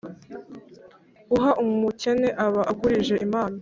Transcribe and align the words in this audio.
uha 1.35 1.51
umukene 1.63 2.27
aba 2.45 2.61
agurije 2.71 3.15
imana 3.27 3.57